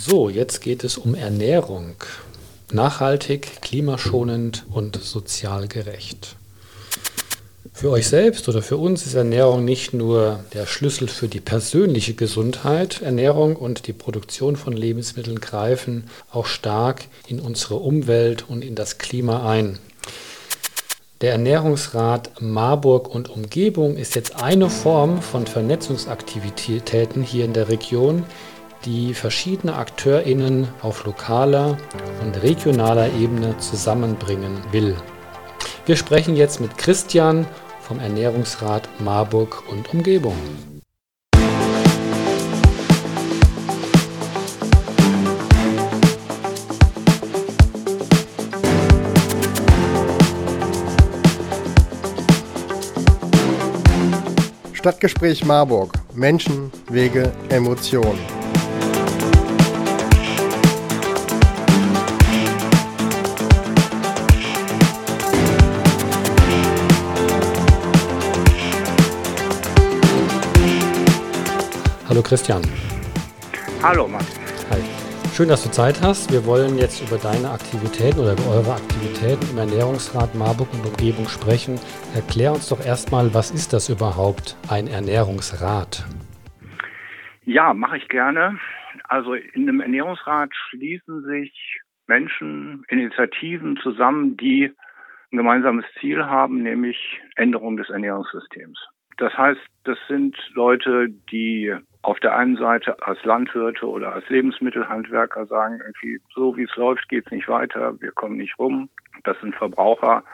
[0.00, 1.96] So, jetzt geht es um Ernährung.
[2.72, 6.36] Nachhaltig, klimaschonend und sozial gerecht.
[7.72, 12.14] Für euch selbst oder für uns ist Ernährung nicht nur der Schlüssel für die persönliche
[12.14, 13.02] Gesundheit.
[13.02, 18.98] Ernährung und die Produktion von Lebensmitteln greifen auch stark in unsere Umwelt und in das
[18.98, 19.78] Klima ein.
[21.20, 28.24] Der Ernährungsrat Marburg und Umgebung ist jetzt eine Form von Vernetzungsaktivitäten hier in der Region,
[28.84, 31.76] die verschiedene AkteurInnen auf lokaler
[32.22, 34.96] und regionaler Ebene zusammenbringen will.
[35.86, 37.46] Wir sprechen jetzt mit Christian
[37.80, 40.36] vom Ernährungsrat Marburg und Umgebung.
[54.72, 55.92] Stadtgespräch Marburg.
[56.14, 58.37] Menschen, Wege, Emotionen.
[72.28, 72.60] Christian.
[73.82, 74.28] Hallo Martin.
[74.68, 74.82] Hi.
[75.32, 76.30] Schön, dass du Zeit hast.
[76.30, 81.26] Wir wollen jetzt über deine Aktivitäten oder über eure Aktivitäten im Ernährungsrat Marburg und Umgebung
[81.26, 81.80] sprechen.
[82.14, 86.04] Erklär uns doch erstmal, was ist das überhaupt, ein Ernährungsrat?
[87.46, 88.58] Ja, mache ich gerne.
[89.04, 94.70] Also in einem Ernährungsrat schließen sich Menschen, Initiativen zusammen, die
[95.32, 98.78] ein gemeinsames Ziel haben, nämlich Änderung des Ernährungssystems.
[99.16, 101.74] Das heißt, das sind Leute, die
[102.08, 107.06] auf der einen Seite als Landwirte oder als Lebensmittelhandwerker sagen, irgendwie, so wie es läuft,
[107.10, 108.88] geht es nicht weiter, wir kommen nicht rum.
[109.24, 110.24] Das sind Verbraucher,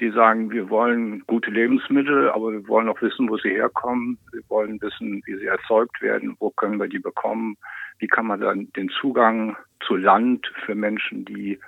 [0.00, 4.18] die sagen, wir wollen gute Lebensmittel, aber wir wollen auch wissen, wo sie herkommen.
[4.32, 7.56] Wir wollen wissen, wie sie erzeugt werden, wo können wir die bekommen,
[8.00, 11.58] wie kann man dann den Zugang zu Land für Menschen, die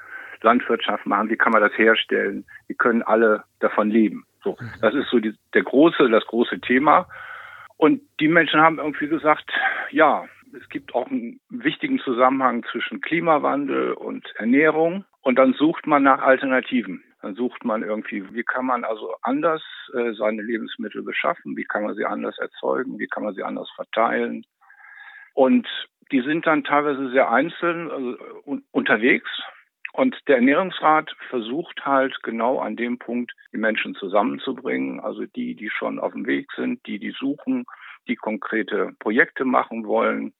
[0.42, 4.26] Landwirtschaft machen, wie kann man das herstellen, wie können alle davon leben.
[4.44, 4.68] So, mhm.
[4.82, 7.08] das ist so die, der große, das große Thema.
[7.76, 9.50] Und die Menschen haben irgendwie gesagt,
[9.90, 10.26] ja,
[10.56, 15.04] es gibt auch einen wichtigen Zusammenhang zwischen Klimawandel und Ernährung.
[15.20, 17.02] Und dann sucht man nach Alternativen.
[17.20, 19.62] Dann sucht man irgendwie, wie kann man also anders
[19.94, 21.56] äh, seine Lebensmittel beschaffen?
[21.56, 22.98] Wie kann man sie anders erzeugen?
[22.98, 24.44] Wie kann man sie anders verteilen?
[25.34, 25.66] Und
[26.12, 29.28] die sind dann teilweise sehr einzeln also, un unterwegs
[29.96, 35.70] und der Ernährungsrat versucht halt genau an dem Punkt die Menschen zusammenzubringen, also die, die
[35.70, 37.64] schon auf dem Weg sind, die, die suchen,
[38.06, 40.34] die konkrete Projekte machen wollen.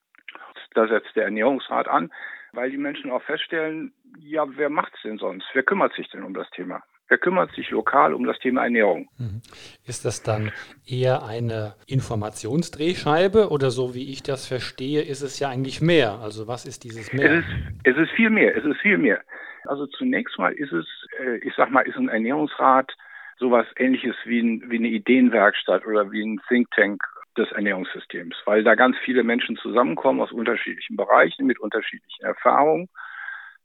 [0.75, 2.13] Da setzt der Ernährungsrat an,
[2.53, 5.47] weil die Menschen auch feststellen, ja, wer macht's denn sonst?
[5.55, 6.83] Wer kümmert sich denn um das Thema?
[7.09, 9.09] Wer kümmert sich lokal um das Thema Ernährung?
[9.17, 9.41] Mhm.
[9.87, 10.53] Ist das dann
[10.87, 16.19] eher eine Informationsdrehscheibe oder so wie ich das verstehe, ist es ja eigentlich mehr?
[16.21, 17.31] Also was ist dieses mehr?
[17.31, 19.23] Es ist, es ist viel mehr, es ist viel mehr.
[19.69, 20.87] Also zunächst mal ist es,
[21.19, 22.93] äh, ich sag mal, ist ein Ernährungsrat
[23.39, 27.03] sowas ähnliches wie, ein, wie eine Ideenwerkstatt oder wie ein Think Tank
[27.37, 32.89] des Ernährungssystems, weil da ganz viele Menschen zusammenkommen aus unterschiedlichen Bereichen mit unterschiedlichen Erfahrungen.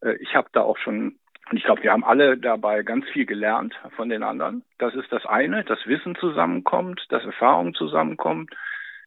[0.01, 1.17] Äh, ich habe da auch schon
[1.49, 4.63] und ich glaube, wir haben alle dabei ganz viel gelernt von den anderen.
[4.77, 8.51] Das ist das eine, das Wissen zusammenkommt, dass Erfahrung zusammenkommt.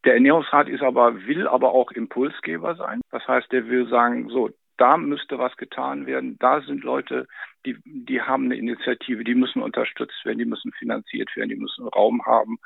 [0.04, 3.00] Der Ernährungsrat ist aber, will aber auch Impulsgeber sein.
[3.10, 6.36] Das heißt, der will sagen, so, da müsste was getan werden.
[6.38, 7.26] Da sind Leute,
[7.64, 11.86] die, die haben eine Initiative, die müssen unterstützt werden, die müssen finanziert werden, die müssen
[11.88, 12.58] Raum haben.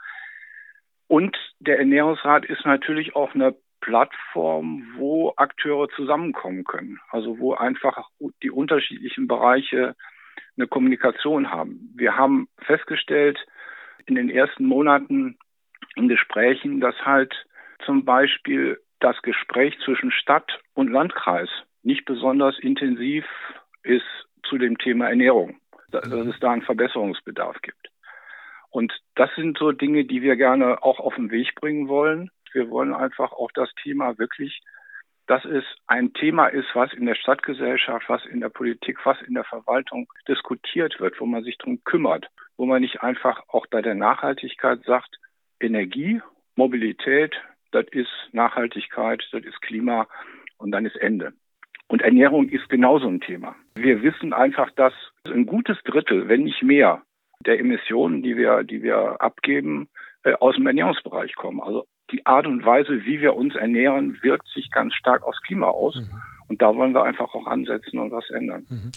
[1.07, 7.01] Und der Ernährungsrat ist natürlich auch eine Plattform, wo Akteure zusammenkommen können.
[7.11, 8.09] Also wo einfach
[8.43, 9.95] die unterschiedlichen Bereiche
[10.57, 11.93] eine Kommunikation haben.
[11.95, 13.39] Wir haben festgestellt
[14.07, 15.39] in den ersten Monaten
[15.95, 17.47] in Gesprächen, dass halt
[17.85, 21.49] zum Beispiel das Gespräch zwischen Stadt und Landkreis
[21.83, 23.25] nicht besonders intensiv
[23.83, 24.05] ist
[24.49, 25.59] zu dem Thema Ernährung,
[25.91, 27.89] dass es da einen Verbesserungsbedarf gibt.
[28.71, 32.31] Und das sind so Dinge, die wir gerne auch auf den Weg bringen wollen.
[32.53, 34.61] Wir wollen einfach auch das Thema wirklich,
[35.27, 39.35] dass es ein Thema ist, was in der Stadtgesellschaft, was in der Politik, was in
[39.35, 43.83] der Verwaltung diskutiert wird, wo man sich darum kümmert, wo man nicht einfach auch bei
[43.83, 45.19] der Nachhaltigkeit sagt,
[45.61, 46.21] Energie,
[46.57, 47.35] Mobilität,
[47.73, 50.09] das ist Nachhaltigkeit, das ist Klima
[50.57, 51.35] und dann ist Ende.
[51.89, 53.57] Und Ernährung ist genauso ein Thema.
[53.75, 54.93] Wir wissen einfach, dass
[55.27, 57.03] ein gutes Drittel, wenn nicht mehr,
[57.47, 59.89] der Emissionen, die wir, die wir abgeben,
[60.25, 61.61] äh, aus dem Ernährungsbereich kommen.
[61.61, 65.69] Also die Art und Weise, wie wir uns ernähren, wirkt sich ganz stark aufs Klima
[65.69, 65.97] aus.
[65.97, 66.11] Mhm.
[66.49, 68.67] Und da wollen wir einfach auch ansetzen und was ändern.
[68.69, 68.93] Mhm.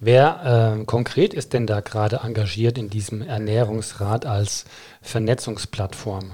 [0.00, 4.64] Wer äh, konkret ist denn da gerade engagiert in diesem Ernährungsrat als
[5.02, 6.32] Vernetzungsplattform?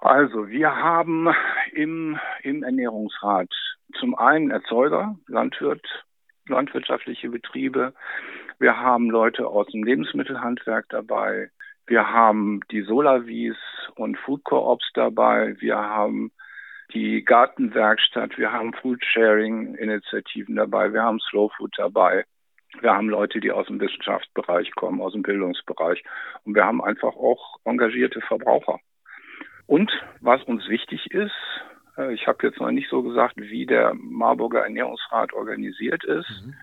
[0.00, 1.28] Also wir haben
[1.72, 3.52] im, im Ernährungsrat
[3.98, 5.86] zum einen Erzeuger, Landwirt,
[6.46, 7.92] landwirtschaftliche Betriebe.
[8.58, 11.50] Wir haben Leute aus dem Lebensmittelhandwerk dabei.
[11.86, 13.56] Wir haben die Solavis
[13.94, 15.56] und Food Co-ops dabei.
[15.60, 16.32] Wir haben
[16.94, 18.38] die Gartenwerkstatt.
[18.38, 20.94] Wir haben Food-Sharing-Initiativen dabei.
[20.94, 22.24] Wir haben Slow Food dabei.
[22.80, 26.02] Wir haben Leute, die aus dem Wissenschaftsbereich kommen, aus dem Bildungsbereich.
[26.44, 28.78] Und wir haben einfach auch engagierte Verbraucher.
[29.70, 31.30] Und was uns wichtig ist,
[31.96, 36.28] äh, ich habe jetzt noch nicht so gesagt, wie der Marburger Ernährungsrat organisiert ist.
[36.44, 36.54] Mhm.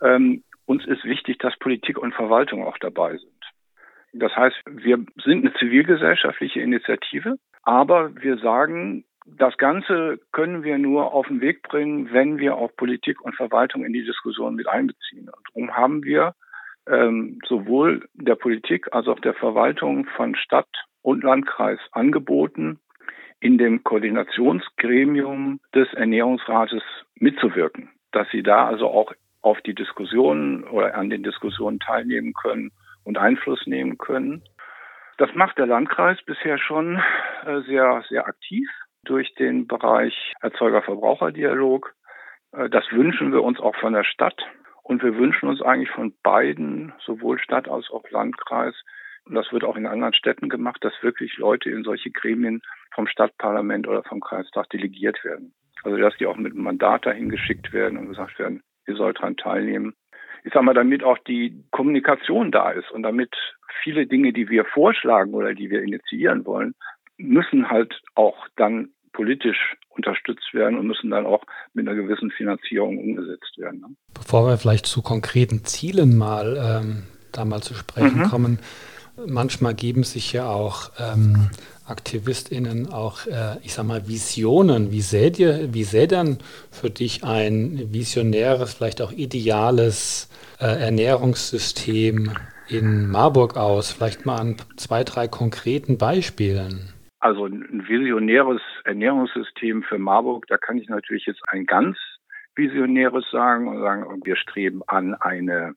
[0.00, 3.42] Ähm, uns ist wichtig, dass Politik und Verwaltung auch dabei sind.
[4.14, 11.12] Das heißt, wir sind eine zivilgesellschaftliche Initiative, aber wir sagen, das Ganze können wir nur
[11.12, 15.28] auf den Weg bringen, wenn wir auch Politik und Verwaltung in die Diskussion mit einbeziehen.
[15.28, 16.34] Und darum haben wir
[16.88, 22.78] ähm, sowohl der Politik als auch der Verwaltung von Stadt und Landkreis angeboten,
[23.40, 26.82] in dem Koordinationsgremium des Ernährungsrates
[27.14, 29.12] mitzuwirken, dass sie da also auch
[29.42, 32.70] auf die Diskussionen oder an den Diskussionen teilnehmen können
[33.04, 34.42] und Einfluss nehmen können.
[35.16, 37.02] Das macht der Landkreis bisher schon
[37.46, 38.68] äh, sehr, sehr aktiv
[39.04, 41.94] durch den Bereich Erzeuger-Verbraucher-Dialog.
[42.52, 44.40] Äh, das wünschen wir uns auch von der Stadt.
[44.82, 48.74] Und wir wünschen uns eigentlich von beiden, sowohl Stadt als auch Landkreis,
[49.24, 52.62] und das wird auch in anderen Städten gemacht, dass wirklich Leute in solche Gremien
[52.92, 55.54] vom Stadtparlament oder vom Kreistag delegiert werden.
[55.82, 59.18] Also dass die auch mit einem Mandat dahin geschickt werden und gesagt werden, ihr sollt
[59.18, 59.94] daran teilnehmen.
[60.44, 63.34] Ich sage mal, damit auch die Kommunikation da ist und damit
[63.82, 66.74] viele Dinge, die wir vorschlagen oder die wir initiieren wollen,
[67.18, 71.42] müssen halt auch dann politisch unterstützt werden und müssen dann auch
[71.74, 73.80] mit einer gewissen Finanzierung umgesetzt werden.
[73.80, 73.88] Ne?
[74.14, 77.02] Bevor wir vielleicht zu konkreten Zielen mal ähm,
[77.32, 78.24] da mal zu sprechen mhm.
[78.24, 78.58] kommen,
[79.26, 81.50] manchmal geben sich ja auch ähm,
[81.90, 84.92] AktivistInnen auch, äh, ich sag mal, Visionen.
[84.92, 86.38] Wie sähe dir, wie sähe denn
[86.70, 90.30] für dich ein visionäres, vielleicht auch ideales
[90.60, 92.30] äh, Ernährungssystem
[92.68, 93.92] in Marburg aus?
[93.92, 96.92] Vielleicht mal an zwei, drei konkreten Beispielen.
[97.18, 101.98] Also ein visionäres Ernährungssystem für Marburg, da kann ich natürlich jetzt ein ganz
[102.54, 105.74] visionäres sagen und sagen, wir streben an eine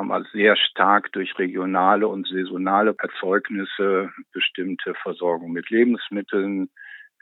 [0.00, 6.70] aber sehr stark durch regionale und saisonale Erzeugnisse bestimmte Versorgung mit Lebensmitteln.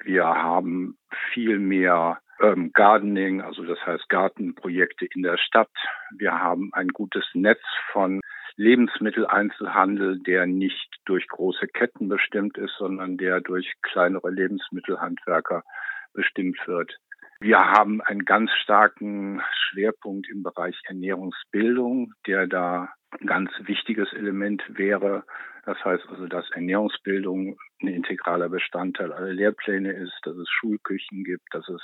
[0.05, 0.97] Wir haben
[1.33, 5.73] viel mehr ähm, Gardening, also das heißt Gartenprojekte in der Stadt.
[6.17, 8.21] Wir haben ein gutes Netz von
[8.55, 15.65] Lebensmitteleinzelhandel, der nicht durch große Ketten bestimmt ist, sondern der durch kleinere Lebensmittelhandwerker
[16.13, 16.97] bestimmt wird.
[17.41, 24.65] Wir haben einen ganz starken Schwerpunkt im Bereich Ernährungsbildung, der da ein ganz wichtiges Element
[24.69, 25.25] wäre.
[25.65, 31.47] Das heißt also, dass Ernährungsbildung ein integraler Bestandteil aller Lehrpläne ist, dass es Schulküchen gibt,
[31.53, 31.83] dass es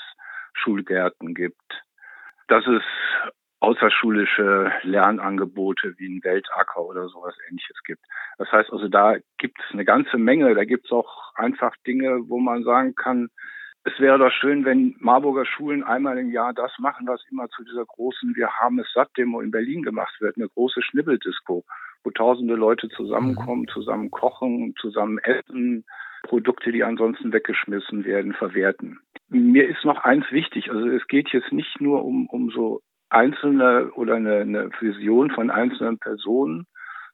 [0.54, 1.84] Schulgärten gibt,
[2.48, 2.82] dass es
[3.60, 8.04] außerschulische Lernangebote wie ein Weltacker oder sowas ähnliches gibt.
[8.38, 10.52] Das heißt also, da gibt es eine ganze Menge.
[10.56, 13.28] Da gibt es auch einfach Dinge, wo man sagen kann,
[13.84, 17.64] es wäre doch schön, wenn Marburger Schulen einmal im Jahr das machen, was immer zu
[17.64, 21.64] dieser großen Wir haben es satt Demo in Berlin gemacht wird, eine große Schnibbeldisco,
[22.02, 25.84] wo tausende Leute zusammenkommen, zusammen kochen, zusammen essen,
[26.22, 29.00] Produkte, die ansonsten weggeschmissen werden, verwerten.
[29.28, 33.92] Mir ist noch eins wichtig, also es geht jetzt nicht nur um, um so einzelne
[33.92, 36.66] oder eine, eine Vision von einzelnen Personen,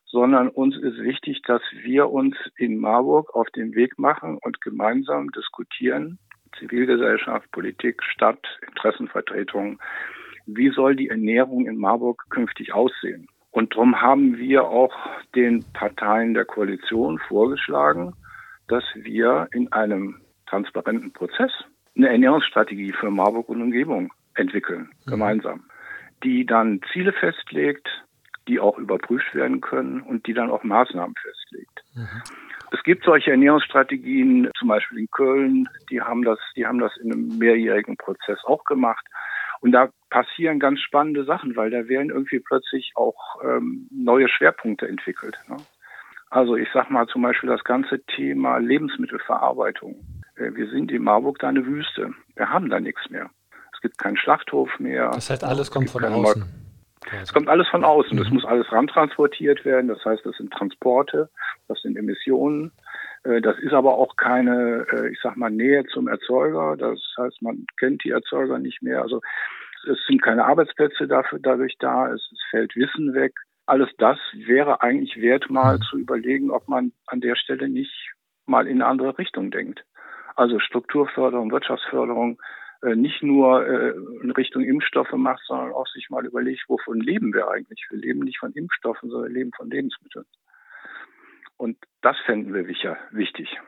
[0.04, 5.30] sondern uns ist wichtig, dass wir uns in Marburg auf den Weg machen und gemeinsam
[5.30, 6.18] diskutieren,
[6.58, 9.78] Zivilgesellschaft, Politik, Stadt, Interessenvertretungen.
[10.46, 13.28] Wie soll die Ernährung in Marburg künftig aussehen?
[13.50, 14.94] Und darum haben wir auch
[15.34, 18.14] den Parteien der Koalition vorgeschlagen,
[18.68, 21.50] dass wir in einem transparenten Prozess
[21.96, 25.10] eine Ernährungsstrategie für Marburg und Umgebung entwickeln, mhm.
[25.10, 25.64] gemeinsam,
[26.22, 27.88] die dann Ziele festlegt,
[28.48, 31.82] die auch überprüft werden können und die dann auch Maßnahmen festlegt.
[31.94, 32.22] Mhm.
[32.72, 37.12] Es gibt solche Ernährungsstrategien, zum Beispiel in Köln, die haben das, die haben das in
[37.12, 39.04] einem mehrjährigen Prozess auch gemacht.
[39.60, 44.88] Und da passieren ganz spannende Sachen, weil da werden irgendwie plötzlich auch ähm, neue Schwerpunkte
[44.88, 45.38] entwickelt.
[45.48, 45.56] Ne?
[46.30, 49.96] Also ich sag mal zum Beispiel das ganze Thema Lebensmittelverarbeitung.
[50.36, 52.14] Äh, wir sind in Marburg da eine Wüste.
[52.36, 53.30] Wir haben da nichts mehr.
[53.74, 55.10] Es gibt keinen Schlachthof mehr.
[55.10, 56.44] Das heißt, alles kommt von außen.
[57.22, 58.16] Es kommt alles von außen.
[58.16, 58.34] Das mhm.
[58.34, 59.88] muss alles rantransportiert werden.
[59.88, 61.30] Das heißt, das sind Transporte,
[61.68, 62.72] das sind Emissionen.
[63.24, 66.76] Äh, das ist aber auch keine, äh, ich sag mal, Nähe zum Erzeuger.
[66.76, 69.02] Das heißt, man kennt die Erzeuger nicht mehr.
[69.02, 69.20] Also
[69.90, 72.12] es sind keine Arbeitsplätze dafür, dadurch da.
[72.12, 73.32] Es, fällt Wissen weg.
[73.66, 75.82] Alles das wäre eigentlich wert, mal mhm.
[75.82, 78.12] zu überlegen, ob man an der Stelle nicht
[78.46, 79.84] mal in eine andere Richtung denkt.
[80.34, 82.40] also Strukturförderung, Wirtschaftsförderung,
[82.82, 83.90] nicht nur äh,
[84.22, 87.86] in Richtung Impfstoffe macht, sondern auch sich mal überlegt, wovon leben wir eigentlich?
[87.90, 90.24] Wir leben nicht von Impfstoffen, sondern wir leben von Lebensmitteln.
[91.56, 93.58] Und das fänden wir wichtig.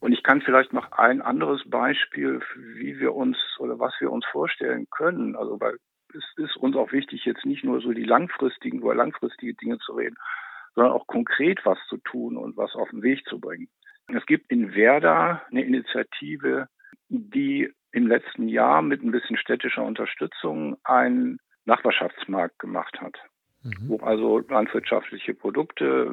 [0.00, 4.24] Und ich kann vielleicht noch ein anderes Beispiel, wie wir uns oder was wir uns
[4.26, 5.36] vorstellen können.
[5.36, 5.76] Also, weil
[6.14, 9.92] es ist uns auch wichtig, jetzt nicht nur so die langfristigen, über langfristige Dinge zu
[9.92, 10.16] reden,
[10.74, 13.68] sondern auch konkret was zu tun und was auf den Weg zu bringen.
[14.08, 16.68] Es gibt in Werder eine Initiative,
[17.08, 23.16] die im letzten Jahr mit ein bisschen städtischer Unterstützung einen Nachbarschaftsmarkt gemacht hat,
[23.62, 23.88] mhm.
[23.88, 26.12] wo also landwirtschaftliche Produkte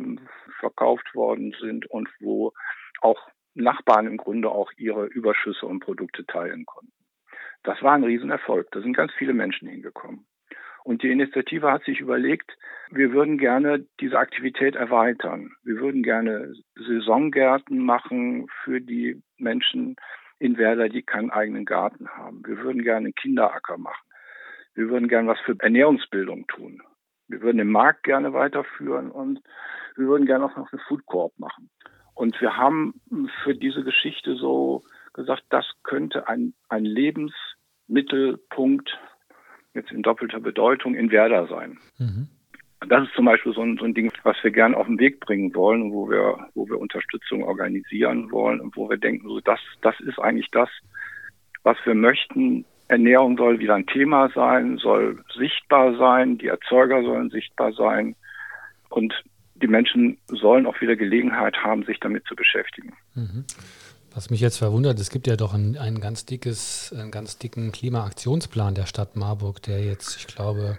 [0.59, 2.53] verkauft worden sind und wo
[3.01, 3.19] auch
[3.55, 6.93] Nachbarn im Grunde auch ihre Überschüsse und Produkte teilen konnten.
[7.63, 8.69] Das war ein Riesenerfolg.
[8.71, 10.27] Da sind ganz viele Menschen hingekommen.
[10.83, 12.57] Und die Initiative hat sich überlegt,
[12.91, 15.51] wir würden gerne diese Aktivität erweitern.
[15.63, 19.95] Wir würden gerne Saisongärten machen für die Menschen
[20.41, 22.41] in Werder, die keinen eigenen Garten haben.
[22.45, 24.03] Wir würden gerne einen Kinderacker machen.
[24.73, 26.81] Wir würden gerne was für Ernährungsbildung tun.
[27.27, 29.39] Wir würden den Markt gerne weiterführen und
[29.95, 31.69] wir würden gerne auch noch eine Food Corp machen.
[32.15, 32.99] Und wir haben
[33.43, 34.81] für diese Geschichte so
[35.13, 38.97] gesagt, das könnte ein, ein Lebensmittelpunkt
[39.75, 41.77] jetzt in doppelter Bedeutung in Werder sein.
[41.99, 42.29] Mhm.
[42.87, 45.19] Das ist zum Beispiel so ein, so ein Ding, was wir gerne auf den Weg
[45.19, 49.59] bringen wollen, wo wir, wo wir Unterstützung organisieren wollen und wo wir denken, so das,
[49.81, 50.69] das ist eigentlich das,
[51.63, 52.65] was wir möchten.
[52.87, 58.15] Ernährung soll wieder ein Thema sein, soll sichtbar sein, die Erzeuger sollen sichtbar sein
[58.89, 59.13] und
[59.55, 62.93] die Menschen sollen auch wieder Gelegenheit haben, sich damit zu beschäftigen.
[63.13, 63.45] Mhm.
[64.13, 67.71] Was mich jetzt verwundert, es gibt ja doch ein, ein ganz dickes, einen ganz dicken
[67.71, 70.75] Klimaaktionsplan der Stadt Marburg, der jetzt, ich glaube,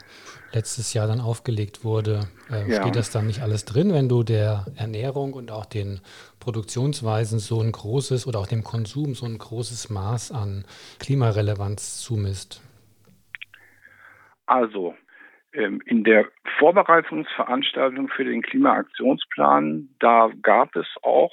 [0.52, 2.28] letztes Jahr dann aufgelegt wurde.
[2.50, 2.82] Äh, ja.
[2.82, 6.00] Steht das dann nicht alles drin, wenn du der Ernährung und auch den
[6.40, 10.66] Produktionsweisen so ein großes oder auch dem Konsum so ein großes Maß an
[11.00, 12.60] Klimarelevanz zumisst?
[14.44, 14.94] Also,
[15.54, 16.26] ähm, in der
[16.58, 21.32] Vorbereitungsveranstaltung für den Klimaaktionsplan, da gab es auch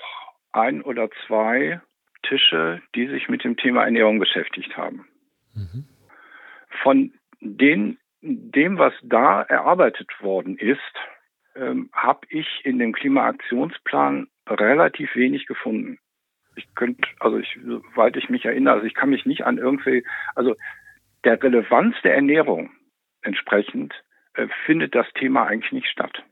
[0.53, 1.81] ein oder zwei
[2.29, 5.07] Tische, die sich mit dem Thema Ernährung beschäftigt haben.
[5.55, 5.85] Mhm.
[6.83, 10.79] Von den, dem, was da erarbeitet worden ist,
[11.55, 15.99] ähm, habe ich in dem Klimaaktionsplan relativ wenig gefunden.
[16.55, 20.05] Ich könnte, also ich, soweit ich mich erinnere, also ich kann mich nicht an irgendwie,
[20.35, 20.55] also
[21.23, 22.71] der Relevanz der Ernährung
[23.21, 23.93] entsprechend
[24.33, 26.23] äh, findet das Thema eigentlich nicht statt.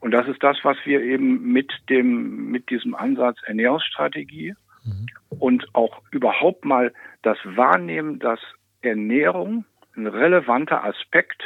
[0.00, 4.54] Und das ist das, was wir eben mit dem, mit diesem Ansatz Ernährungsstrategie
[4.86, 5.06] mhm.
[5.38, 8.40] und auch überhaupt mal das Wahrnehmen, dass
[8.82, 9.64] Ernährung
[9.96, 11.42] ein relevanter Aspekt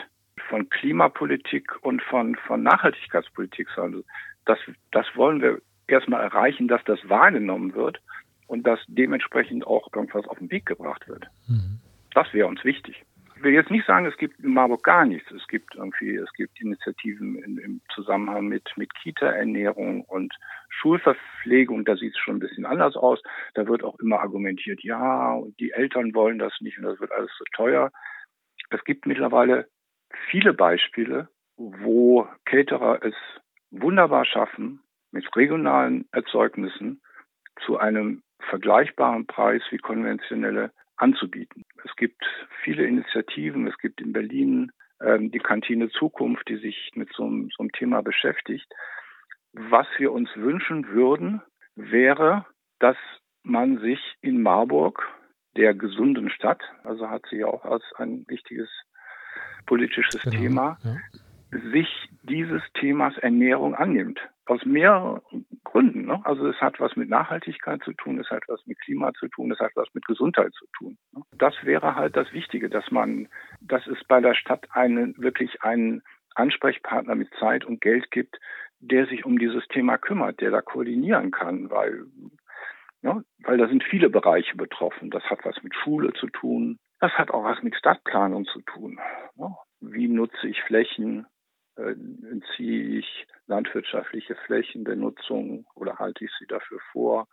[0.49, 4.03] von Klimapolitik und von, von Nachhaltigkeitspolitik sein.
[4.45, 4.59] Das,
[4.91, 8.01] das wollen wir erstmal erreichen, dass das wahrgenommen wird
[8.47, 11.27] und dass dementsprechend auch irgendwas auf den Weg gebracht wird.
[11.47, 11.81] Mhm.
[12.15, 13.10] Das wäre uns wichtig ich
[13.43, 15.31] will jetzt nicht sagen, es gibt in Marburg gar nichts.
[15.31, 20.35] Es gibt irgendwie, es gibt Initiativen in, im Zusammenhang mit, mit Kita-Ernährung und
[20.69, 21.85] Schulverpflegung.
[21.85, 23.23] Da sieht es schon ein bisschen anders aus.
[23.55, 27.13] Da wird auch immer argumentiert, ja, und die Eltern wollen das nicht und das wird
[27.13, 27.91] alles so teuer.
[28.71, 29.69] Es gibt mittlerweile
[30.31, 33.15] viele Beispiele, wo Caterer es
[33.71, 34.81] wunderbar schaffen,
[35.13, 37.01] mit regionalen Erzeugnissen
[37.65, 41.65] zu einem vergleichbaren Preis wie konventionelle anzubieten.
[41.85, 42.23] Es gibt
[42.63, 43.67] viele Initiativen.
[43.67, 44.73] Es gibt in Berlin
[45.03, 48.67] ähm, die Kantine Zukunft, die sich mit so, so einem Thema beschäftigt.
[49.53, 51.43] Was wir uns wünschen würden,
[51.75, 52.47] wäre,
[52.79, 52.97] dass
[53.43, 55.07] man sich in Marburg,
[55.57, 58.69] der gesunden Stadt, also hat sie ja auch als ein wichtiges
[59.67, 60.97] politisches genau, Thema, ja
[61.51, 61.89] sich
[62.23, 64.21] dieses Themas Ernährung annimmt.
[64.47, 66.07] Aus mehreren Gründen.
[66.07, 66.21] Ne?
[66.25, 69.53] Also es hat was mit Nachhaltigkeit zu tun, es hat was mit Klima zu tun,
[69.53, 70.99] es hat was mit Gesundheit zu tun.
[71.13, 71.23] Ne?
[71.37, 73.29] Das wäre halt das Wichtige, dass man,
[73.61, 76.03] dass es bei der Stadt einen, wirklich einen
[76.35, 78.39] Ansprechpartner mit Zeit und Geld gibt,
[78.81, 82.07] der sich um dieses Thema kümmert, der da koordinieren kann, weil,
[83.03, 83.25] ja, ne?
[83.45, 85.11] weil da sind viele Bereiche betroffen.
[85.11, 88.99] Das hat was mit Schule zu tun, das hat auch was mit Stadtplanung zu tun.
[89.37, 89.55] Ne?
[89.81, 91.27] Wie nutze ich Flächen?
[91.81, 91.97] Äh,
[92.31, 97.29] entziehe ich landwirtschaftliche Flächen der Nutzung oder halte ich sie dafür vor?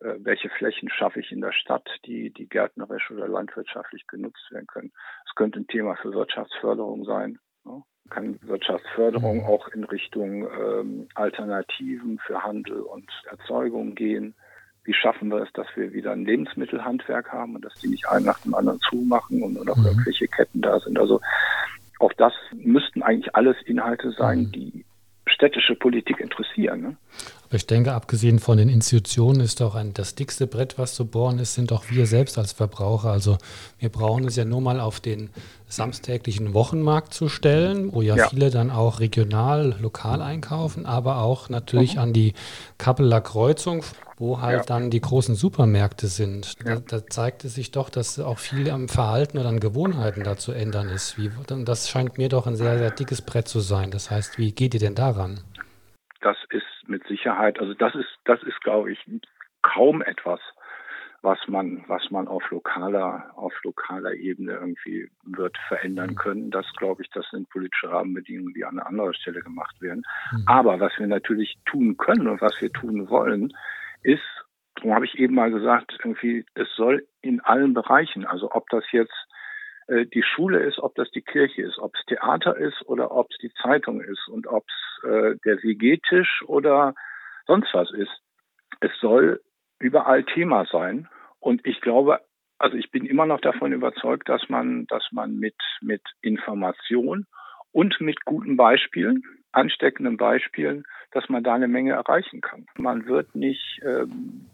[0.00, 4.66] Äh, welche Flächen schaffe ich in der Stadt, die, die gärtnerisch oder landwirtschaftlich genutzt werden
[4.66, 4.92] können?
[5.28, 7.38] Es könnte ein Thema für Wirtschaftsförderung sein.
[7.64, 7.82] Ne?
[8.10, 9.44] Kann Wirtschaftsförderung mhm.
[9.44, 14.34] auch in Richtung ähm, Alternativen für Handel und Erzeugung gehen?
[14.84, 18.26] Wie schaffen wir es, dass wir wieder ein Lebensmittelhandwerk haben und dass die nicht einen
[18.26, 19.86] nach dem anderen zumachen und nur noch mhm.
[19.86, 20.98] irgendwelche Ketten da sind?
[20.98, 21.20] Also
[22.02, 24.52] auch das müssten eigentlich alles Inhalte sein, mhm.
[24.52, 24.84] die
[25.26, 26.80] städtische Politik interessieren.
[26.82, 26.96] Ne?
[27.50, 31.38] Ich denke, abgesehen von den Institutionen ist auch ein, das dickste Brett, was zu bohren
[31.38, 33.10] ist, sind auch wir selbst als Verbraucher.
[33.10, 33.38] Also
[33.78, 35.30] wir brauchen es ja nur mal auf den
[35.68, 38.28] samstäglichen Wochenmarkt zu stellen, wo ja, ja.
[38.28, 42.00] viele dann auch regional, lokal einkaufen, aber auch natürlich mhm.
[42.00, 42.34] an die
[42.78, 43.84] Kappeler Kreuzung,
[44.22, 44.64] wo halt ja.
[44.64, 46.54] dann die großen Supermärkte sind.
[46.64, 46.76] Ja.
[46.76, 50.36] Da, da zeigt es sich doch, dass auch viel am Verhalten oder an Gewohnheiten da
[50.36, 51.18] zu ändern ist.
[51.18, 51.28] Wie,
[51.64, 53.90] das scheint mir doch ein sehr, sehr dickes Brett zu sein.
[53.90, 55.40] Das heißt, wie geht ihr denn daran?
[56.20, 58.98] Das ist mit Sicherheit, also das ist, das ist, glaube ich,
[59.62, 60.38] kaum etwas,
[61.22, 66.14] was man, was man auf lokaler, auf lokaler Ebene irgendwie wird verändern mhm.
[66.14, 66.50] können.
[66.52, 70.04] Das glaube ich, das sind politische Rahmenbedingungen, die an einer anderen Stelle gemacht werden.
[70.30, 70.44] Mhm.
[70.46, 73.52] Aber was wir natürlich tun können und was wir tun wollen,
[74.02, 74.22] ist,
[74.76, 78.84] darum habe ich eben mal gesagt, irgendwie, es soll in allen Bereichen, also ob das
[78.92, 79.14] jetzt
[79.88, 83.28] äh, die Schule ist, ob das die Kirche ist, ob es Theater ist oder ob
[83.30, 86.94] es die Zeitung ist und ob es äh, der WG-Tisch oder
[87.46, 88.20] sonst was ist.
[88.80, 89.40] Es soll
[89.78, 91.08] überall Thema sein.
[91.40, 92.20] Und ich glaube,
[92.58, 97.26] also ich bin immer noch davon überzeugt, dass man, dass man mit, mit Information
[97.72, 102.66] und mit guten Beispielen, ansteckenden Beispielen, dass man da eine Menge erreichen kann.
[102.76, 104.46] Man wird nicht ähm,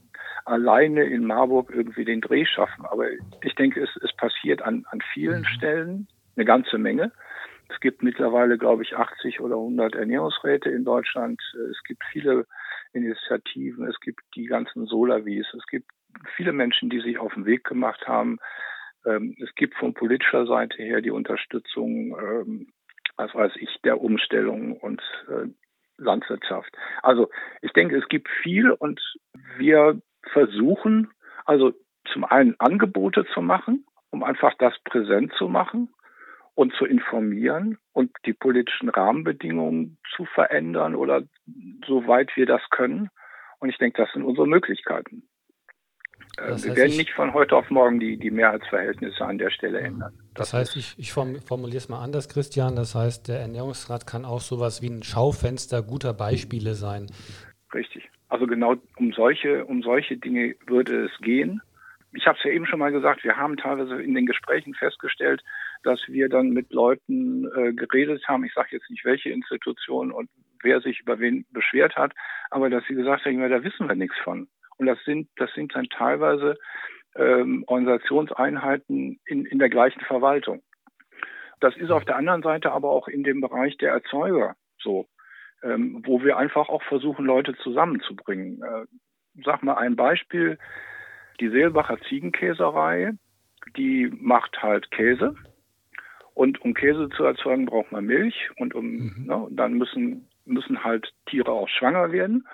[0.44, 2.84] alleine in Marburg irgendwie den Dreh schaffen.
[2.86, 3.06] Aber
[3.42, 5.46] ich denke, es, es passiert an, an vielen mhm.
[5.46, 7.12] Stellen eine ganze Menge.
[7.68, 11.40] Es gibt mittlerweile, glaube ich, 80 oder 100 Ernährungsräte in Deutschland.
[11.70, 12.46] Es gibt viele
[12.92, 13.86] Initiativen.
[13.86, 15.46] Es gibt die ganzen Solavis.
[15.54, 15.90] Es gibt
[16.36, 18.38] viele Menschen, die sich auf den Weg gemacht haben.
[19.04, 22.72] Ähm, es gibt von politischer Seite her die Unterstützung, ähm,
[23.18, 25.48] was weiß ich, der Umstellung und äh,
[25.98, 26.70] Landwirtschaft.
[27.02, 27.28] Also
[27.60, 29.00] ich denke, es gibt viel und
[29.58, 30.00] wir
[30.32, 31.10] versuchen,
[31.44, 31.72] also
[32.12, 35.92] zum einen Angebote zu machen, um einfach das präsent zu machen
[36.54, 41.22] und zu informieren und die politischen Rahmenbedingungen zu verändern oder
[41.86, 43.10] soweit wir das können.
[43.58, 45.28] Und ich denke, das sind unsere Möglichkeiten.
[46.38, 49.80] Äh, das wir werden nicht von heute auf morgen die, die Mehrheitsverhältnisse an der Stelle
[49.80, 50.12] ändern.
[50.34, 52.76] Das, das heißt, ich, ich formuliere es mal anders, Christian.
[52.76, 57.06] Das heißt, der Ernährungsrat kann auch sowas wie ein Schaufenster guter Beispiele sein.
[57.74, 58.08] Richtig.
[58.28, 61.60] Also genau um solche, um solche Dinge würde es gehen.
[62.12, 65.42] Ich habe es ja eben schon mal gesagt, wir haben teilweise in den Gesprächen festgestellt,
[65.82, 68.44] dass wir dann mit Leuten äh, geredet haben.
[68.44, 70.30] Ich sage jetzt nicht, welche Institution und
[70.62, 72.12] wer sich über wen beschwert hat,
[72.50, 74.48] aber dass sie gesagt haben, da wissen wir nichts von.
[74.78, 76.56] Und das sind, das sind dann teilweise
[77.16, 80.62] ähm, Organisationseinheiten in, in der gleichen Verwaltung.
[81.60, 85.08] Das ist auf der anderen Seite aber auch in dem Bereich der Erzeuger so,
[85.62, 88.62] ähm, wo wir einfach auch versuchen, Leute zusammenzubringen.
[88.62, 88.86] Äh,
[89.44, 90.58] sag mal ein Beispiel.
[91.40, 93.12] Die Seelbacher Ziegenkäserei,
[93.76, 95.34] die macht halt Käse.
[96.34, 98.50] Und um Käse zu erzeugen, braucht man Milch.
[98.56, 99.26] Und um, mhm.
[99.26, 102.46] ne, dann müssen, müssen halt Tiere auch schwanger werden.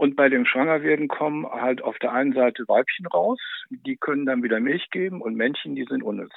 [0.00, 4.42] Und bei dem Schwangerwerden kommen halt auf der einen Seite Weibchen raus, die können dann
[4.42, 6.32] wieder Milch geben und Männchen, die sind unnütz.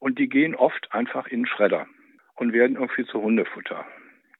[0.00, 1.86] Und die gehen oft einfach in den Schredder
[2.34, 3.84] und werden irgendwie zu Hundefutter.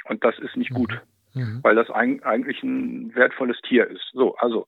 [0.07, 1.01] Und das ist nicht gut,
[1.33, 1.61] mhm.
[1.63, 4.11] weil das eigentlich ein wertvolles Tier ist.
[4.15, 4.67] So, also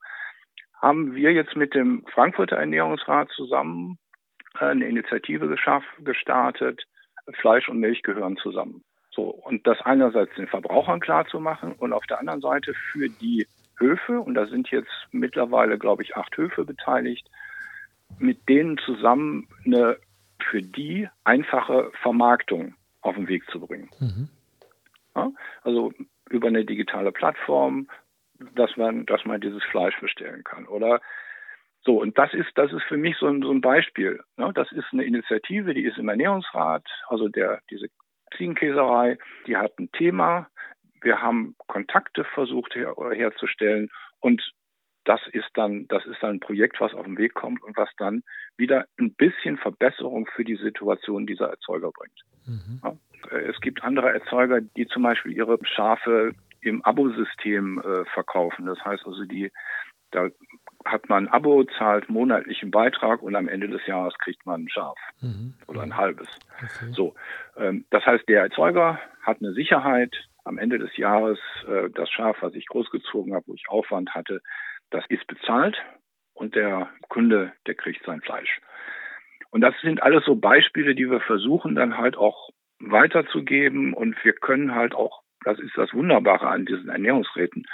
[0.81, 3.99] haben wir jetzt mit dem Frankfurter Ernährungsrat zusammen
[4.55, 6.85] eine Initiative geschafft, gestartet.
[7.41, 8.85] Fleisch und Milch gehören zusammen.
[9.11, 13.09] So, und das einerseits den Verbrauchern klar zu machen und auf der anderen Seite für
[13.09, 13.45] die
[13.83, 17.29] Höfe, und da sind jetzt mittlerweile, glaube ich, acht Höfe beteiligt,
[18.19, 19.99] mit denen zusammen eine
[20.51, 23.91] für die einfache Vermarktung auf den Weg zu bringen.
[24.01, 24.29] Mhm.
[25.15, 25.31] Ja,
[25.63, 25.93] also
[26.31, 27.89] über eine digitale Plattform,
[28.55, 30.67] dass man, dass man dieses Fleisch bestellen kann.
[30.67, 31.01] Oder
[31.85, 34.21] so, und das ist, das ist für mich so ein, so ein Beispiel.
[34.37, 34.53] Ne?
[34.55, 37.89] Das ist eine Initiative, die ist im Ernährungsrat, also der, diese
[38.37, 40.49] Ziegenkäserei, die hat ein Thema,
[41.03, 44.43] wir haben Kontakte versucht her, herzustellen und
[45.05, 47.89] das ist dann, das ist dann ein Projekt, was auf den Weg kommt und was
[47.97, 48.23] dann
[48.57, 52.21] wieder ein bisschen Verbesserung für die Situation dieser Erzeuger bringt.
[52.47, 52.81] Mhm.
[52.85, 58.67] Ja, äh, es gibt andere Erzeuger, die zum Beispiel ihre Schafe im Abosystem äh, verkaufen.
[58.67, 59.51] Das heißt also, die,
[60.13, 60.29] da
[60.85, 64.69] hat man ein Abo, zahlt monatlichen Beitrag und am Ende des Jahres kriegt man ein
[64.69, 65.55] Schaf mhm.
[65.67, 66.29] oder ein halbes.
[66.93, 67.15] So,
[67.57, 72.37] ähm, das heißt, der Erzeuger hat eine Sicherheit, am Ende des Jahres äh, das Schaf,
[72.41, 74.43] was ich großgezogen habe, wo ich Aufwand hatte,
[74.91, 75.77] das ist bezahlt
[76.35, 78.61] und der Kunde, der kriegt sein Fleisch.
[79.51, 84.33] Und das sind alles so Beispiele, die wir versuchen dann halt auch weiterzugeben und wir
[84.33, 87.67] können halt auch, das ist das Wunderbare an diesen Ernährungsräten,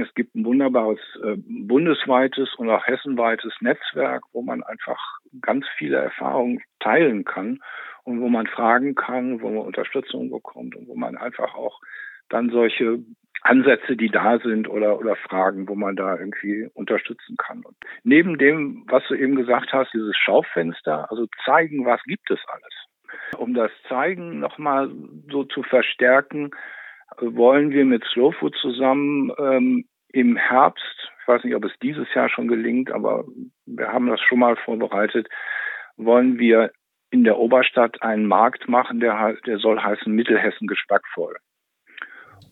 [0.00, 5.98] es gibt ein wunderbares äh, bundesweites und auch hessenweites Netzwerk, wo man einfach ganz viele
[5.98, 7.60] Erfahrungen teilen kann
[8.04, 11.80] und wo man fragen kann, wo man Unterstützung bekommt und wo man einfach auch
[12.28, 13.00] dann solche
[13.42, 17.62] Ansätze, die da sind oder, oder Fragen, wo man da irgendwie unterstützen kann.
[17.64, 22.38] Und neben dem, was du eben gesagt hast, dieses Schaufenster, also zeigen, was gibt es
[22.46, 23.38] alles.
[23.38, 24.90] Um das Zeigen nochmal
[25.30, 26.50] so zu verstärken,
[27.18, 32.12] wollen wir mit Slow Food zusammen ähm, im Herbst, ich weiß nicht, ob es dieses
[32.14, 33.24] Jahr schon gelingt, aber
[33.66, 35.28] wir haben das schon mal vorbereitet,
[35.96, 36.70] wollen wir
[37.12, 41.36] in der Oberstadt einen Markt machen, der, der soll heißen Mittelhessen geschmackvoll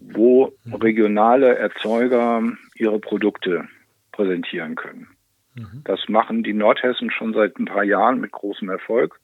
[0.01, 0.75] wo mhm.
[0.75, 2.43] regionale Erzeuger
[2.75, 3.69] ihre Produkte
[4.13, 5.09] präsentieren können.
[5.55, 5.83] Mhm.
[5.85, 9.21] Das machen die Nordhessen schon seit ein paar Jahren mit großem Erfolg.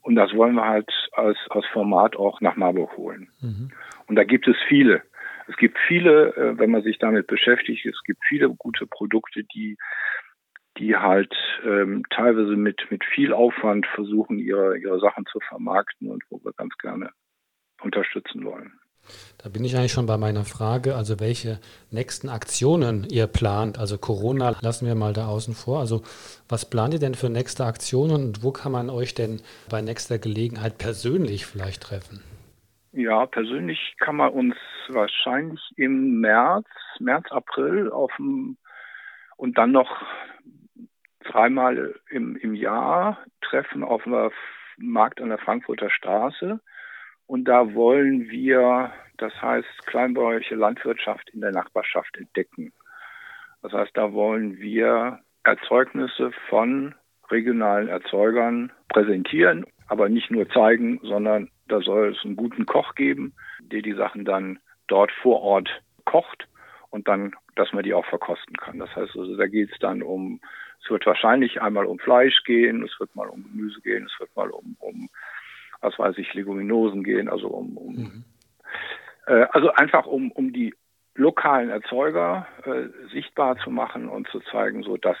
[0.00, 3.28] Und das wollen wir halt als, als Format auch nach Marburg holen.
[3.40, 3.70] Mhm.
[4.06, 5.02] Und da gibt es viele.
[5.48, 9.76] Es gibt viele, äh, wenn man sich damit beschäftigt, es gibt viele gute Produkte, die,
[10.78, 16.22] die halt ähm, teilweise mit, mit viel Aufwand versuchen, ihre, ihre Sachen zu vermarkten und
[16.30, 17.10] wo wir ganz gerne
[17.82, 18.72] unterstützen wollen.
[19.42, 21.58] Da bin ich eigentlich schon bei meiner Frage, also welche
[21.90, 23.78] nächsten Aktionen ihr plant.
[23.78, 25.80] Also Corona lassen wir mal da außen vor.
[25.80, 26.02] Also
[26.48, 30.18] was plant ihr denn für nächste Aktionen und wo kann man euch denn bei nächster
[30.18, 32.22] Gelegenheit persönlich vielleicht treffen?
[32.92, 34.54] Ja, persönlich kann man uns
[34.88, 36.66] wahrscheinlich im März,
[37.00, 38.56] März, April auf dem
[39.36, 39.90] und dann noch
[41.22, 44.30] dreimal im, im Jahr treffen auf dem
[44.78, 46.60] Markt an der Frankfurter Straße.
[47.26, 52.72] Und da wollen wir, das heißt, kleinbäuerliche Landwirtschaft in der Nachbarschaft entdecken.
[53.62, 56.94] Das heißt, da wollen wir Erzeugnisse von
[57.30, 63.34] regionalen Erzeugern präsentieren, aber nicht nur zeigen, sondern da soll es einen guten Koch geben,
[63.60, 64.58] der die Sachen dann
[64.88, 65.70] dort vor Ort
[66.04, 66.46] kocht
[66.90, 68.78] und dann, dass man die auch verkosten kann.
[68.78, 70.40] Das heißt also, da geht es dann um,
[70.82, 74.34] es wird wahrscheinlich einmal um Fleisch gehen, es wird mal um Gemüse gehen, es wird
[74.36, 75.08] mal um, um
[75.80, 78.24] was weiß ich, Leguminosen gehen, also um, um mhm.
[79.26, 80.74] äh, also einfach um, um die
[81.14, 85.16] lokalen Erzeuger äh, sichtbar zu machen und zu zeigen, so dass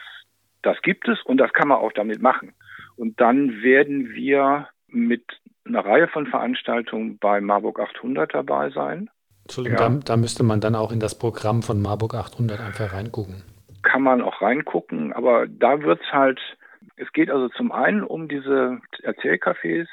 [0.62, 2.54] das gibt es und das kann man auch damit machen.
[2.96, 5.24] Und dann werden wir mit
[5.64, 9.10] einer Reihe von Veranstaltungen bei Marburg 800 dabei sein.
[9.42, 9.88] Entschuldigung, ja.
[9.88, 13.42] da, da, müsste man dann auch in das Programm von Marburg 800 einfach reingucken.
[13.82, 16.40] Kann man auch reingucken, aber da wird es halt,
[16.96, 19.88] es geht also zum einen um diese Erzählcafés,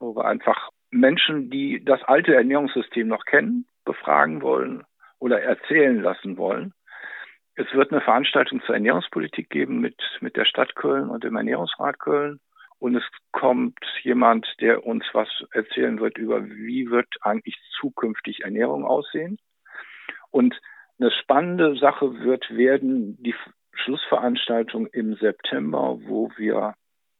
[0.00, 4.84] wo wir einfach Menschen, die das alte Ernährungssystem noch kennen, befragen wollen
[5.18, 6.72] oder erzählen lassen wollen.
[7.54, 11.98] Es wird eine Veranstaltung zur Ernährungspolitik geben mit, mit der Stadt Köln und dem Ernährungsrat
[11.98, 12.38] Köln.
[12.78, 18.84] Und es kommt jemand, der uns was erzählen wird über, wie wird eigentlich zukünftig Ernährung
[18.84, 19.38] aussehen.
[20.30, 20.60] Und
[20.98, 23.34] eine spannende Sache wird werden die
[23.72, 26.74] Schlussveranstaltung im September, wo wir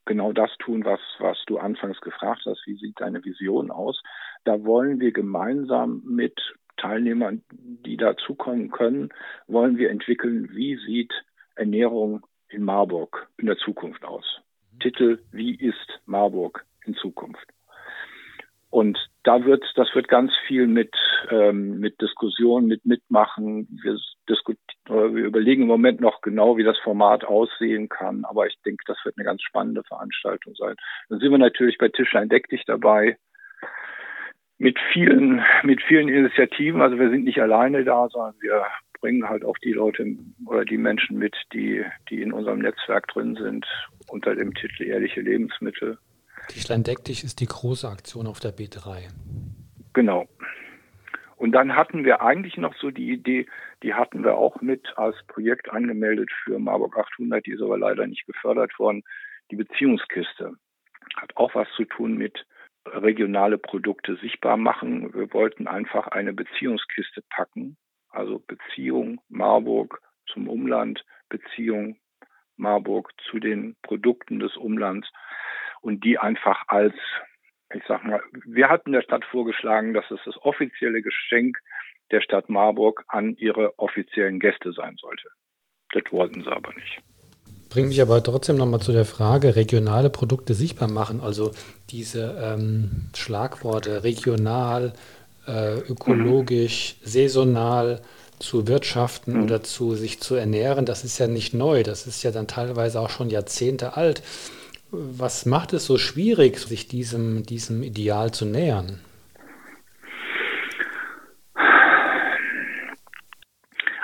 [0.06, 2.66] genau das tun, was, was du anfangs gefragt hast.
[2.66, 4.02] Wie sieht deine Vision aus?
[4.44, 6.40] Da wollen wir gemeinsam mit
[6.76, 9.10] Teilnehmern, die dazukommen können,
[9.46, 11.12] wollen wir entwickeln, wie sieht
[11.54, 14.40] Ernährung in Marburg in der Zukunft aus?
[14.72, 14.78] Mhm.
[14.80, 17.46] Titel, wie ist Marburg in Zukunft?
[18.70, 20.94] Und da wird, das wird ganz viel mit,
[21.30, 23.68] ähm, mit Diskussion, mit Mitmachen.
[23.82, 28.24] Wir, diskutieren, wir überlegen im Moment noch genau, wie das Format aussehen kann.
[28.24, 30.76] Aber ich denke, das wird eine ganz spannende Veranstaltung sein.
[31.08, 33.16] Dann sind wir natürlich bei Tischlein Deck dich dabei.
[34.58, 36.80] Mit vielen, mit vielen Initiativen.
[36.80, 38.64] Also wir sind nicht alleine da, sondern wir
[39.00, 43.36] bringen halt auch die Leute oder die Menschen mit, die, die in unserem Netzwerk drin
[43.40, 43.66] sind,
[44.08, 45.98] unter dem Titel Ehrliche Lebensmittel.
[46.48, 49.08] Tischlein deck dich ist die große Aktion auf der B3.
[49.92, 50.26] Genau.
[51.36, 53.46] Und dann hatten wir eigentlich noch so die Idee,
[53.82, 58.06] die hatten wir auch mit als Projekt angemeldet für Marburg 800, die ist aber leider
[58.06, 59.02] nicht gefördert worden.
[59.50, 60.54] Die Beziehungskiste
[61.16, 62.46] hat auch was zu tun mit
[62.86, 65.12] regionale Produkte sichtbar machen.
[65.12, 67.76] Wir wollten einfach eine Beziehungskiste packen,
[68.10, 71.98] also Beziehung Marburg zum Umland, Beziehung
[72.56, 75.08] Marburg zu den Produkten des Umlands
[75.80, 76.94] und die einfach als,
[77.74, 81.58] ich sag mal, wir hatten der Stadt vorgeschlagen, dass es das offizielle Geschenk
[82.10, 85.28] der Stadt Marburg an ihre offiziellen Gäste sein sollte.
[85.92, 87.00] Das wollten sie aber nicht.
[87.68, 91.50] Bringt mich aber trotzdem nochmal zu der Frage, regionale Produkte sichtbar machen, also
[91.90, 94.92] diese ähm, Schlagworte regional,
[95.46, 97.06] äh, ökologisch, mhm.
[97.06, 98.02] saisonal
[98.38, 99.42] zu wirtschaften mhm.
[99.44, 103.00] oder zu sich zu ernähren, das ist ja nicht neu, das ist ja dann teilweise
[103.00, 104.22] auch schon Jahrzehnte alt.
[104.90, 109.00] Was macht es so schwierig, sich diesem, diesem Ideal zu nähern?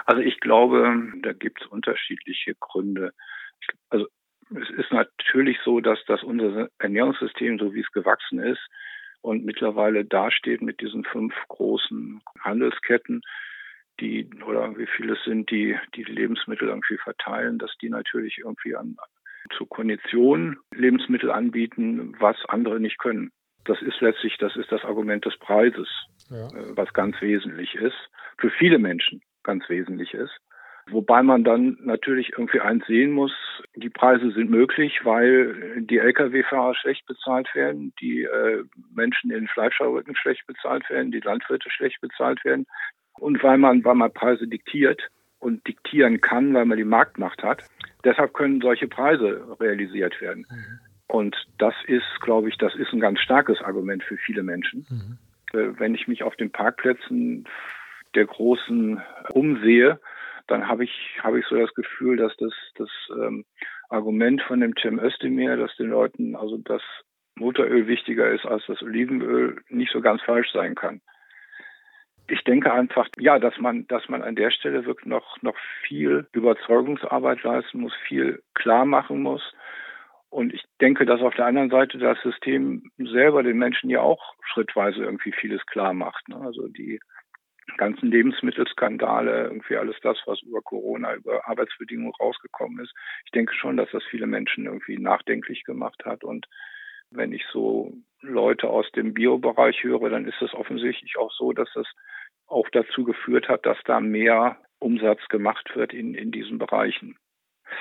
[0.05, 3.13] Also ich glaube, da gibt es unterschiedliche Gründe.
[3.91, 4.09] Also
[4.51, 8.61] es ist natürlich so, dass, dass unser Ernährungssystem, so wie es gewachsen ist,
[9.23, 13.23] und mittlerweile dasteht mit diesen fünf großen Handelsketten,
[14.01, 18.75] die oder wie viele es sind, die die Lebensmittel irgendwie verteilen, dass die natürlich irgendwie
[18.75, 18.97] an
[19.57, 23.31] zu Konditionen Lebensmittel anbieten, was andere nicht können.
[23.65, 25.89] Das ist letztlich, das ist das Argument des Preises,
[26.31, 26.49] ja.
[26.49, 27.97] Äh, was ganz wesentlich ist,
[28.39, 30.37] für viele Menschen ganz wesentlich ist.
[30.91, 33.33] Wobei man dann natürlich irgendwie eins sehen muss,
[33.77, 40.17] die Preise sind möglich, weil die Lkw-Fahrer schlecht bezahlt werden, die äh, Menschen in Fleischerrücken
[40.17, 42.67] schlecht bezahlt werden, die Landwirte schlecht bezahlt werden
[43.15, 45.09] und weil man, weil man Preise diktiert
[45.43, 47.65] und diktieren kann, weil man die Marktmacht hat.
[48.05, 50.47] Deshalb können solche Preise realisiert werden.
[50.49, 50.81] Mhm.
[51.09, 54.87] Und das ist, glaube ich, das ist ein ganz starkes Argument für viele Menschen.
[54.89, 55.19] Mhm.
[55.59, 57.45] Äh, wenn ich mich auf den Parkplätzen
[58.15, 59.03] der Großen
[59.33, 60.01] umsehe,
[60.47, 63.45] dann habe ich, habe ich so das Gefühl, dass das, das ähm,
[63.89, 66.83] Argument von dem Tim Özdemir, dass den Leuten also das
[67.35, 71.01] Motoröl wichtiger ist als das Olivenöl, nicht so ganz falsch sein kann.
[72.33, 76.27] Ich denke einfach, ja, dass man, dass man an der Stelle wirklich noch, noch viel
[76.33, 79.43] Überzeugungsarbeit leisten muss, viel klar machen muss.
[80.31, 84.35] Und ich denke, dass auf der anderen Seite das System selber den Menschen ja auch
[84.51, 86.27] schrittweise irgendwie vieles klar macht.
[86.31, 86.37] Ne?
[86.37, 87.01] Also die
[87.77, 92.95] ganzen Lebensmittelskandale, irgendwie alles das, was über Corona, über Arbeitsbedingungen rausgekommen ist.
[93.27, 96.25] Ich denke schon, dass das viele Menschen irgendwie nachdenklich gemacht hat.
[96.25, 96.47] Und
[97.11, 97.93] wenn ich so
[98.23, 101.87] Leute aus dem Biobereich höre, dann ist es offensichtlich auch so, dass das
[102.53, 107.17] auch dazu geführt hat, dass da mehr Umsatz gemacht wird in, in diesen Bereichen.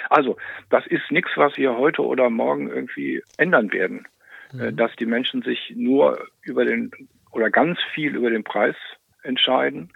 [0.09, 0.37] Also,
[0.69, 4.07] das ist nichts, was wir heute oder morgen irgendwie ändern werden.
[4.53, 4.75] Mhm.
[4.77, 6.91] Dass die Menschen sich nur über den
[7.31, 8.75] oder ganz viel über den Preis
[9.23, 9.91] entscheiden.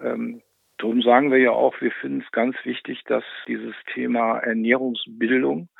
[0.00, 0.42] Ähm,
[0.78, 5.79] darum sagen wir ja auch, wir finden es ganz wichtig, dass dieses Thema Ernährungsbildung äh,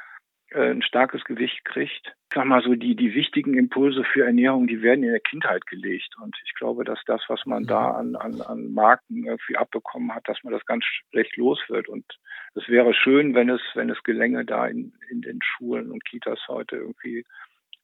[0.54, 2.14] ein starkes Gewicht kriegt.
[2.30, 5.66] Ich sag mal so, die, die wichtigen Impulse für Ernährung, die werden in der Kindheit
[5.66, 6.14] gelegt.
[6.22, 10.28] Und ich glaube, dass das, was man da an, an, an Marken irgendwie abbekommen hat,
[10.28, 11.88] dass man das ganz schlecht los wird.
[11.88, 12.04] Und
[12.54, 16.40] es wäre schön, wenn es, wenn es gelänge, da in, in den Schulen und Kitas
[16.48, 17.24] heute irgendwie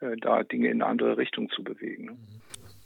[0.00, 2.18] äh, da Dinge in eine andere Richtung zu bewegen.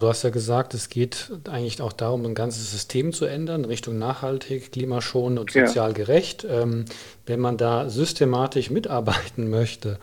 [0.01, 3.99] Du hast ja gesagt, es geht eigentlich auch darum, ein ganzes System zu ändern, Richtung
[3.99, 5.95] nachhaltig, klimaschonend und sozial ja.
[5.95, 6.47] gerecht.
[6.49, 6.87] Ähm,
[7.27, 9.99] wenn man da systematisch mitarbeiten möchte,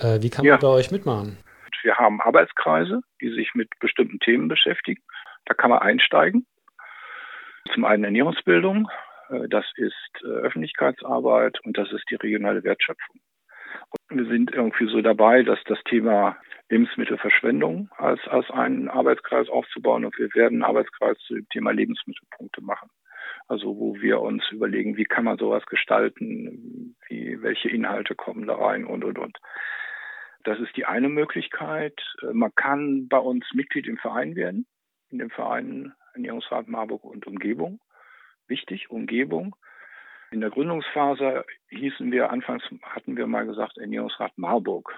[0.00, 0.54] äh, wie kann ja.
[0.54, 1.36] man bei euch mitmachen?
[1.82, 5.02] Wir haben Arbeitskreise, die sich mit bestimmten Themen beschäftigen.
[5.44, 6.46] Da kann man einsteigen.
[7.74, 8.88] Zum einen Ernährungsbildung,
[9.28, 13.20] äh, das ist äh, Öffentlichkeitsarbeit und das ist die regionale Wertschöpfung.
[13.90, 16.38] Und wir sind irgendwie so dabei, dass das Thema
[16.72, 20.06] Lebensmittelverschwendung als, als einen Arbeitskreis aufzubauen.
[20.06, 22.88] Und wir werden einen Arbeitskreis zu dem Thema Lebensmittelpunkte machen.
[23.46, 28.54] Also wo wir uns überlegen, wie kann man sowas gestalten, wie, welche Inhalte kommen da
[28.54, 29.38] rein und, und, und.
[30.44, 32.00] Das ist die eine Möglichkeit.
[32.32, 34.66] Man kann bei uns Mitglied im Verein werden,
[35.10, 37.80] in dem Verein Ernährungsrat Marburg und Umgebung.
[38.48, 39.54] Wichtig, Umgebung.
[40.30, 44.90] In der Gründungsphase hießen wir, anfangs hatten wir mal gesagt, Ernährungsrat Marburg.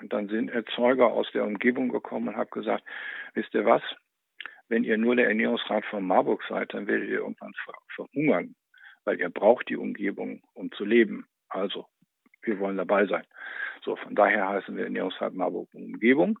[0.00, 2.84] Und dann sind Erzeuger aus der Umgebung gekommen und haben gesagt,
[3.34, 3.82] wisst ihr was?
[4.68, 7.54] Wenn ihr nur der Ernährungsrat von Marburg seid, dann werdet ihr irgendwann
[7.94, 8.54] verhungern,
[9.04, 11.26] weil ihr braucht die Umgebung, um zu leben.
[11.48, 11.86] Also,
[12.42, 13.24] wir wollen dabei sein.
[13.82, 16.38] So, von daher heißen wir Ernährungsrat Marburg Umgebung.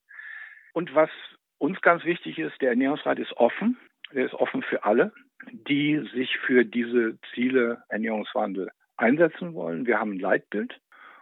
[0.74, 1.10] Und was
[1.58, 3.78] uns ganz wichtig ist, der Ernährungsrat ist offen.
[4.12, 5.12] Der ist offen für alle,
[5.52, 9.86] die sich für diese Ziele Ernährungswandel einsetzen wollen.
[9.86, 10.80] Wir haben ein Leitbild.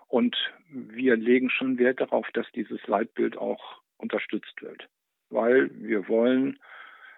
[0.09, 0.37] Und
[0.69, 4.89] wir legen schon Wert darauf, dass dieses Leitbild auch unterstützt wird,
[5.31, 6.59] weil wir wollen,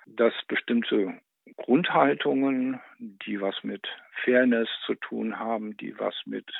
[0.06, 1.20] dass bestimmte
[1.56, 3.86] Grundhaltungen, die was mit
[4.24, 6.50] Fairness zu tun haben, die was mit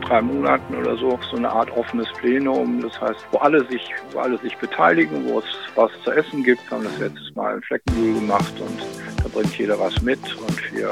[0.06, 2.83] drei Monaten oder so so eine Art offenes Plenum.
[2.83, 6.70] Das heißt, wo alle sich, wo alle sich beteiligen, wo es was zu essen gibt.
[6.70, 8.80] Haben das letztes Mal in Fleckenbühl gemacht und
[9.22, 10.90] da bringt jeder was mit und wir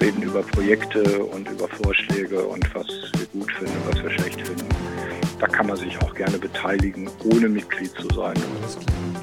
[0.00, 4.68] reden über Projekte und über Vorschläge und was wir gut finden, was wir schlecht finden.
[5.38, 8.34] Da kann man sich auch gerne beteiligen, ohne Mitglied zu sein.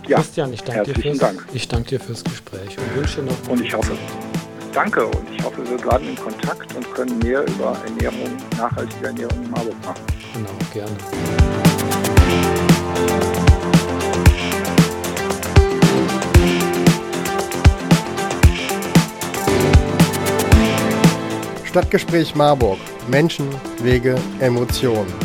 [0.08, 1.48] Ja, Christian, ich danke, dir fürs, Dank.
[1.52, 3.50] ich danke dir fürs Gespräch und wünsche noch.
[3.50, 3.98] Und ich hoffe,
[4.72, 9.44] danke und ich hoffe, wir bleiben in Kontakt und können mehr über Ernährung, nachhaltige Ernährung
[9.44, 10.04] in Marburg machen.
[10.34, 10.96] Genau, gerne.
[21.66, 22.78] Stadtgespräch Marburg.
[23.10, 23.50] Menschen,
[23.82, 25.25] Wege, Emotionen.